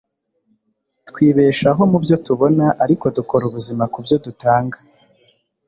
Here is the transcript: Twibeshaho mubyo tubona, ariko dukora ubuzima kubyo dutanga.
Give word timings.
Twibeshaho 1.09 1.81
mubyo 1.91 2.15
tubona, 2.25 2.65
ariko 2.83 3.05
dukora 3.17 3.43
ubuzima 3.49 3.83
kubyo 3.93 4.15
dutanga. 4.25 4.77